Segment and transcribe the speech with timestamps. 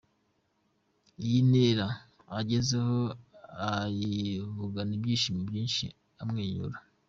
[1.23, 1.87] Iyi ntera
[2.39, 2.97] agezeho
[3.69, 5.85] ayivugana ibyishimo byinshi
[6.21, 6.77] amwenyura.